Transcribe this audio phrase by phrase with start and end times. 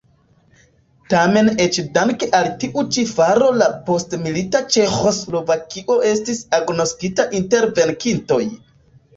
[1.13, 8.45] Tamen eĉ dank' al tiu ĉi faro la postmilita Ĉeĥoslovakio estis agnoskita inter venkintoj.